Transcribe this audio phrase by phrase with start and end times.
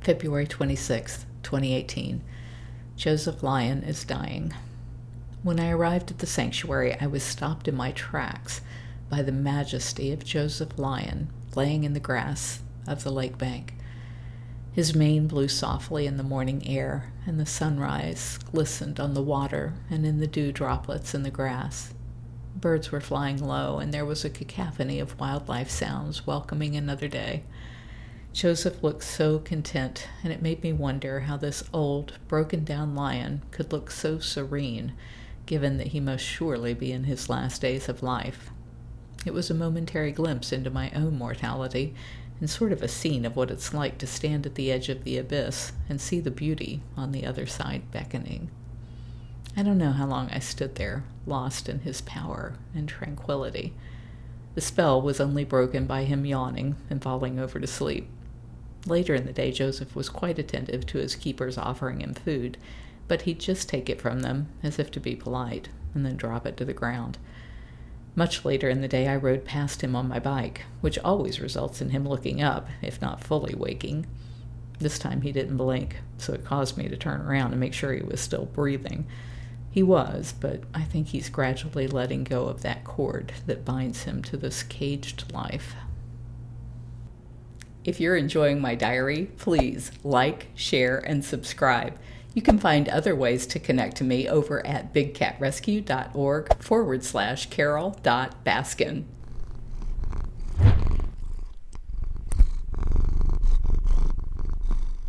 [0.00, 2.22] February 26, 2018.
[2.96, 4.54] Joseph Lion is dying.
[5.42, 8.62] When I arrived at the sanctuary, I was stopped in my tracks
[9.10, 13.74] by the majesty of Joseph Lion laying in the grass of the lake bank.
[14.72, 19.74] His mane blew softly in the morning air, and the sunrise glistened on the water
[19.90, 21.92] and in the dew droplets in the grass.
[22.56, 27.42] Birds were flying low, and there was a cacophony of wildlife sounds welcoming another day.
[28.32, 33.42] Joseph looked so content, and it made me wonder how this old, broken down lion
[33.50, 34.92] could look so serene,
[35.46, 38.50] given that he must surely be in his last days of life.
[39.26, 41.92] It was a momentary glimpse into my own mortality,
[42.38, 45.04] and sort of a scene of what it's like to stand at the edge of
[45.04, 48.48] the abyss and see the beauty on the other side beckoning.
[49.56, 53.74] I don't know how long I stood there, lost in his power and tranquility.
[54.54, 58.08] The spell was only broken by him yawning and falling over to sleep.
[58.86, 62.56] Later in the day, Joseph was quite attentive to his keepers offering him food,
[63.08, 66.46] but he'd just take it from them, as if to be polite, and then drop
[66.46, 67.18] it to the ground.
[68.14, 71.80] Much later in the day, I rode past him on my bike, which always results
[71.80, 74.06] in him looking up, if not fully waking.
[74.78, 77.92] This time he didn't blink, so it caused me to turn around and make sure
[77.92, 79.06] he was still breathing.
[79.70, 84.22] He was, but I think he's gradually letting go of that cord that binds him
[84.22, 85.74] to this caged life.
[87.84, 91.98] If you're enjoying my diary, please like, share, and subscribe.
[92.34, 99.04] You can find other ways to connect to me over at bigcatrescue.org forward slash carole.baskin.